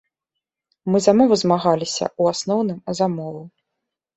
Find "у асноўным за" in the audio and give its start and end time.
2.25-3.05